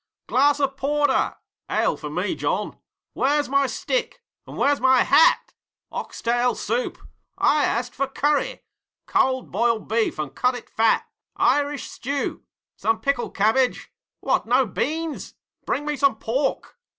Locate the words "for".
1.95-2.09, 7.93-8.07